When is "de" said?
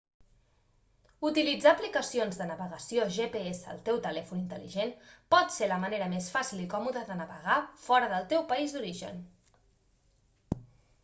2.39-2.47, 7.11-7.19